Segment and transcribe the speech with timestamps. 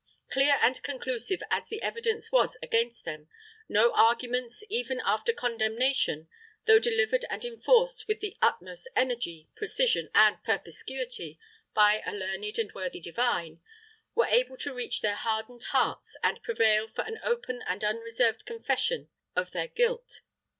[0.31, 3.29] "Clear and conclusive as the evidence was against them,
[3.69, 6.27] no arguments, even after condemnation,
[6.65, 11.37] though delivered and enforced with the utmost energy, precision and perspicuity
[11.75, 13.61] by a learned and worthy divine,
[14.15, 19.07] were able to reach their hardened hearts and prevail for an open and unreserved confession
[19.35, 20.21] of their guilt.